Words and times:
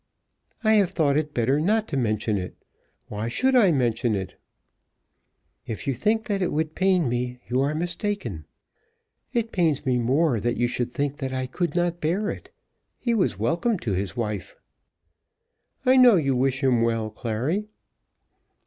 "I 0.63 0.73
have 0.81 0.89
thought 0.89 1.15
it 1.15 1.31
better 1.35 1.59
not 1.61 1.87
to 1.89 1.95
mention 1.95 2.39
it. 2.39 2.55
Why 3.07 3.27
should 3.27 3.55
I 3.55 3.71
mention 3.71 4.15
it?" 4.15 4.33
"If 5.67 5.85
you 5.85 5.93
think 5.93 6.25
that 6.25 6.41
it 6.41 6.51
would 6.51 6.73
pain 6.73 7.07
me, 7.07 7.37
you 7.47 7.61
are 7.61 7.75
mistaken. 7.75 8.45
It 9.31 9.51
pains 9.51 9.85
me 9.85 9.99
more 9.99 10.39
that 10.39 10.57
you 10.57 10.65
should 10.65 10.91
think 10.91 11.17
that 11.17 11.33
I 11.35 11.45
could 11.45 11.75
not 11.75 12.01
bear 12.01 12.31
it. 12.31 12.49
He 12.97 13.13
was 13.13 13.37
welcome 13.37 13.77
to 13.77 13.91
his 13.93 14.17
wife." 14.17 14.55
"I 15.85 15.97
know 15.97 16.15
you 16.15 16.35
wish 16.35 16.63
him 16.63 16.81
well, 16.81 17.11
Clary." 17.11 17.67